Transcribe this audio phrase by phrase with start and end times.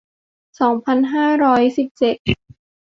[0.59, 2.15] สองพันห้าร้อยห้าสิบเจ็ด